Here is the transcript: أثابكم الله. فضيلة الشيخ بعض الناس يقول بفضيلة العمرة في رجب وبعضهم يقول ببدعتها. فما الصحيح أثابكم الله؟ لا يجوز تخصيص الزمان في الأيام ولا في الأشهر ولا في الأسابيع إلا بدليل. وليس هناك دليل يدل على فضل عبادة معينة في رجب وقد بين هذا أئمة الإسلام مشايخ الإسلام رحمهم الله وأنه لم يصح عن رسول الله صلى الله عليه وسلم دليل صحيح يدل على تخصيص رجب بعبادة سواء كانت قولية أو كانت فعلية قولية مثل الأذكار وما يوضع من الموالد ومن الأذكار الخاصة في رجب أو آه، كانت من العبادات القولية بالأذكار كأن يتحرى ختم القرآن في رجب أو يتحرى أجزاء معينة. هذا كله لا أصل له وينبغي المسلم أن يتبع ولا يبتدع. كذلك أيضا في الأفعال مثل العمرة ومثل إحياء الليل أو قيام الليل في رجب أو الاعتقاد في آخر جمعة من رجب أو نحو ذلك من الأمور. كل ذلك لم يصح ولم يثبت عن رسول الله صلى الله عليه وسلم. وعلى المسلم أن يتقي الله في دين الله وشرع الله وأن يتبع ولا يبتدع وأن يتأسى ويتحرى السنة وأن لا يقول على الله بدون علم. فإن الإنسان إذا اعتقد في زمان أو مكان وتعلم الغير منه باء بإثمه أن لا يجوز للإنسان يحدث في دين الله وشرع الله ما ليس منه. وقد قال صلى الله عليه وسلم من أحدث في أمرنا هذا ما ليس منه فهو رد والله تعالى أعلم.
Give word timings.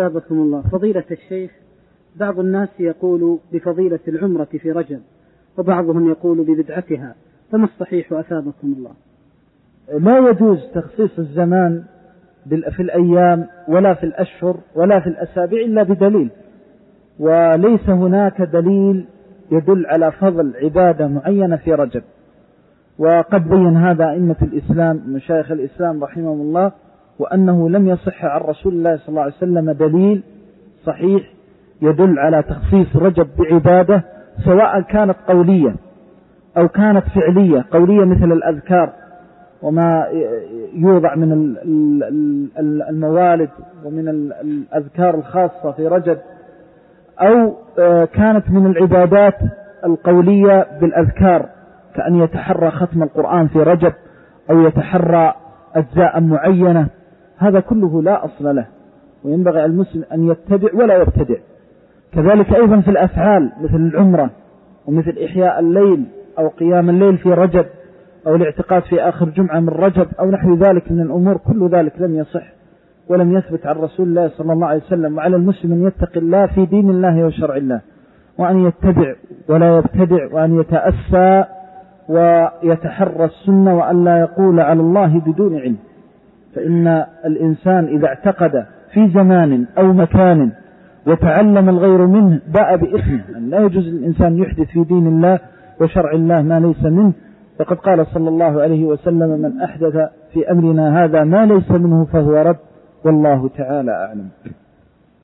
أثابكم 0.00 0.34
الله. 0.34 0.62
فضيلة 0.72 1.04
الشيخ 1.10 1.50
بعض 2.16 2.38
الناس 2.38 2.68
يقول 2.78 3.38
بفضيلة 3.52 4.00
العمرة 4.08 4.44
في 4.44 4.72
رجب 4.72 5.00
وبعضهم 5.58 6.10
يقول 6.10 6.44
ببدعتها. 6.44 7.14
فما 7.52 7.64
الصحيح 7.64 8.12
أثابكم 8.12 8.74
الله؟ 8.78 8.92
لا 9.98 10.30
يجوز 10.30 10.58
تخصيص 10.74 11.18
الزمان 11.18 11.84
في 12.48 12.82
الأيام 12.82 13.46
ولا 13.68 13.94
في 13.94 14.04
الأشهر 14.04 14.56
ولا 14.74 15.00
في 15.00 15.06
الأسابيع 15.06 15.60
إلا 15.60 15.82
بدليل. 15.82 16.30
وليس 17.18 17.88
هناك 17.88 18.42
دليل 18.42 19.06
يدل 19.52 19.86
على 19.86 20.12
فضل 20.12 20.52
عبادة 20.62 21.08
معينة 21.08 21.56
في 21.56 21.74
رجب 21.74 22.02
وقد 22.98 23.48
بين 23.48 23.76
هذا 23.76 24.10
أئمة 24.10 24.36
الإسلام 24.42 25.02
مشايخ 25.06 25.50
الإسلام 25.50 26.04
رحمهم 26.04 26.40
الله 26.40 26.72
وأنه 27.20 27.68
لم 27.70 27.88
يصح 27.88 28.24
عن 28.24 28.40
رسول 28.40 28.72
الله 28.72 28.96
صلى 28.96 29.08
الله 29.08 29.22
عليه 29.22 29.32
وسلم 29.32 29.70
دليل 29.72 30.22
صحيح 30.84 31.22
يدل 31.82 32.18
على 32.18 32.42
تخصيص 32.42 32.96
رجب 32.96 33.28
بعبادة 33.38 34.02
سواء 34.44 34.80
كانت 34.80 35.16
قولية 35.28 35.74
أو 36.56 36.68
كانت 36.68 37.04
فعلية 37.14 37.64
قولية 37.70 38.04
مثل 38.04 38.32
الأذكار 38.32 38.92
وما 39.62 40.06
يوضع 40.74 41.14
من 41.14 41.56
الموالد 42.88 43.50
ومن 43.84 44.08
الأذكار 44.08 45.14
الخاصة 45.14 45.72
في 45.72 45.86
رجب 45.86 46.18
أو 47.20 47.54
آه، 47.78 48.04
كانت 48.04 48.50
من 48.50 48.66
العبادات 48.66 49.34
القولية 49.84 50.66
بالأذكار 50.80 51.46
كأن 51.94 52.22
يتحرى 52.22 52.70
ختم 52.70 53.02
القرآن 53.02 53.48
في 53.48 53.62
رجب 53.62 53.92
أو 54.50 54.60
يتحرى 54.60 55.34
أجزاء 55.74 56.20
معينة. 56.20 56.86
هذا 57.40 57.60
كله 57.60 58.02
لا 58.02 58.24
أصل 58.24 58.56
له 58.56 58.66
وينبغي 59.24 59.64
المسلم 59.64 60.04
أن 60.12 60.28
يتبع 60.30 60.68
ولا 60.74 61.02
يبتدع. 61.02 61.36
كذلك 62.12 62.52
أيضا 62.54 62.80
في 62.80 62.90
الأفعال 62.90 63.52
مثل 63.62 63.76
العمرة 63.76 64.30
ومثل 64.86 65.18
إحياء 65.24 65.60
الليل 65.60 66.04
أو 66.38 66.48
قيام 66.48 66.90
الليل 66.90 67.18
في 67.18 67.32
رجب 67.32 67.66
أو 68.26 68.34
الاعتقاد 68.34 68.82
في 68.82 69.02
آخر 69.02 69.28
جمعة 69.28 69.60
من 69.60 69.68
رجب 69.68 70.06
أو 70.20 70.30
نحو 70.30 70.54
ذلك 70.54 70.92
من 70.92 71.00
الأمور. 71.00 71.36
كل 71.36 71.68
ذلك 71.68 71.92
لم 72.00 72.14
يصح 72.14 72.46
ولم 73.08 73.32
يثبت 73.32 73.66
عن 73.66 73.76
رسول 73.76 74.08
الله 74.08 74.28
صلى 74.28 74.52
الله 74.52 74.66
عليه 74.66 74.82
وسلم. 74.82 75.16
وعلى 75.16 75.36
المسلم 75.36 75.72
أن 75.72 75.86
يتقي 75.86 76.20
الله 76.20 76.46
في 76.46 76.66
دين 76.66 76.90
الله 76.90 77.24
وشرع 77.26 77.56
الله 77.56 77.80
وأن 78.38 78.66
يتبع 78.66 79.14
ولا 79.48 79.78
يبتدع 79.78 80.34
وأن 80.34 80.60
يتأسى 80.60 81.44
ويتحرى 82.08 83.24
السنة 83.24 83.78
وأن 83.78 84.04
لا 84.04 84.20
يقول 84.20 84.60
على 84.60 84.80
الله 84.80 85.20
بدون 85.20 85.56
علم. 85.56 85.76
فإن 86.54 87.04
الإنسان 87.24 87.84
إذا 87.84 88.06
اعتقد 88.06 88.64
في 88.92 89.08
زمان 89.08 89.66
أو 89.78 89.92
مكان 89.92 90.50
وتعلم 91.06 91.68
الغير 91.68 92.06
منه 92.06 92.40
باء 92.54 92.76
بإثمه 92.76 93.36
أن 93.36 93.50
لا 93.50 93.58
يجوز 93.58 93.88
للإنسان 93.88 94.38
يحدث 94.38 94.66
في 94.68 94.84
دين 94.84 95.06
الله 95.06 95.38
وشرع 95.80 96.12
الله 96.12 96.42
ما 96.42 96.60
ليس 96.60 96.84
منه. 96.84 97.12
وقد 97.60 97.76
قال 97.76 98.06
صلى 98.06 98.28
الله 98.28 98.62
عليه 98.62 98.84
وسلم 98.84 99.40
من 99.42 99.60
أحدث 99.60 99.96
في 100.32 100.50
أمرنا 100.50 101.04
هذا 101.04 101.24
ما 101.24 101.46
ليس 101.46 101.70
منه 101.70 102.04
فهو 102.04 102.32
رد 102.32 102.56
والله 103.04 103.48
تعالى 103.48 103.92
أعلم. 103.92 104.28